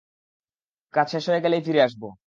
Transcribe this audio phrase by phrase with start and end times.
[0.93, 2.03] কাজ শেষ হয়ে গেলেই ফিরে আসব।